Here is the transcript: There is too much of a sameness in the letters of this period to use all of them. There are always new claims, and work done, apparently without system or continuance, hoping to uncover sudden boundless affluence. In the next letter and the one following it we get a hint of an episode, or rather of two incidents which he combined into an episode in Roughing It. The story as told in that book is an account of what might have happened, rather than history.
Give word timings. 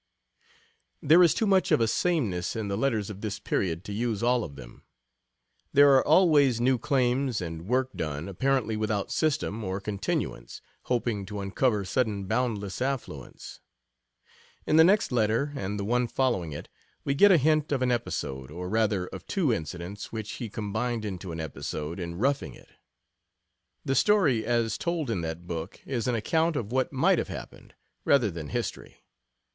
There 1.03 1.21
is 1.21 1.35
too 1.35 1.45
much 1.45 1.71
of 1.71 1.79
a 1.79 1.87
sameness 1.87 2.55
in 2.55 2.69
the 2.69 2.75
letters 2.75 3.11
of 3.11 3.21
this 3.21 3.37
period 3.37 3.83
to 3.83 3.93
use 3.93 4.23
all 4.23 4.43
of 4.43 4.55
them. 4.55 4.83
There 5.73 5.93
are 5.93 6.03
always 6.07 6.59
new 6.59 6.79
claims, 6.79 7.39
and 7.39 7.67
work 7.67 7.93
done, 7.95 8.27
apparently 8.27 8.75
without 8.75 9.11
system 9.11 9.63
or 9.63 9.79
continuance, 9.79 10.59
hoping 10.85 11.23
to 11.27 11.39
uncover 11.39 11.85
sudden 11.85 12.25
boundless 12.25 12.81
affluence. 12.81 13.59
In 14.65 14.77
the 14.77 14.83
next 14.83 15.11
letter 15.11 15.53
and 15.55 15.79
the 15.79 15.85
one 15.85 16.07
following 16.07 16.51
it 16.51 16.67
we 17.03 17.13
get 17.13 17.31
a 17.31 17.37
hint 17.37 17.71
of 17.71 17.83
an 17.83 17.91
episode, 17.91 18.49
or 18.49 18.69
rather 18.69 19.05
of 19.05 19.27
two 19.27 19.53
incidents 19.53 20.11
which 20.11 20.31
he 20.31 20.49
combined 20.49 21.05
into 21.05 21.31
an 21.31 21.39
episode 21.39 21.99
in 21.99 22.15
Roughing 22.15 22.55
It. 22.55 22.71
The 23.85 23.93
story 23.93 24.43
as 24.47 24.79
told 24.79 25.11
in 25.11 25.21
that 25.21 25.45
book 25.45 25.79
is 25.85 26.07
an 26.07 26.15
account 26.15 26.55
of 26.55 26.71
what 26.71 26.91
might 26.91 27.19
have 27.19 27.27
happened, 27.27 27.75
rather 28.03 28.31
than 28.31 28.49
history. 28.49 29.03